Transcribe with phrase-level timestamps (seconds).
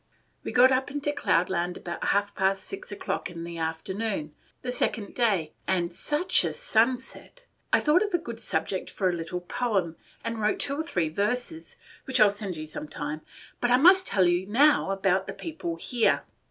[0.43, 5.13] "We got up into Cloudland about half past six o'clock in the afternoon, the second
[5.13, 7.45] day; and such a sunset!
[7.71, 11.09] I thought of a good subject for a little poem, and wrote two or three
[11.09, 11.75] verses,
[12.05, 13.21] which I 'll send you some time;
[13.59, 16.23] but I must tell you now about the people here.